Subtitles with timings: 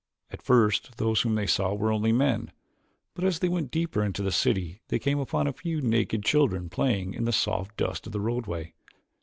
[0.31, 2.51] At first those whom they saw were only men,
[3.13, 6.69] but as they went deeper into the city they came upon a few naked children
[6.69, 8.73] playing in the soft dust of the roadway.